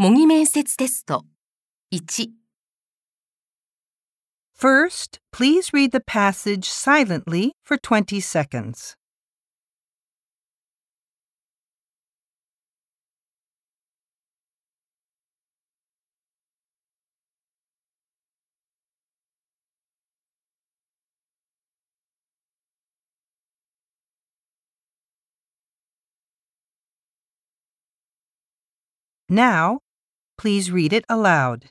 [0.00, 1.24] 模擬面接テスト
[1.90, 2.32] 1
[4.54, 8.96] First, please read the passage silently for 20 seconds.
[29.28, 29.80] Now,
[30.41, 31.69] please read it aloud.